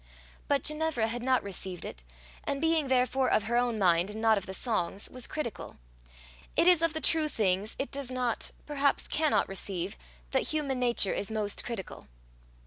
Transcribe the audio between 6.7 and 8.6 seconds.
of the true things it does not,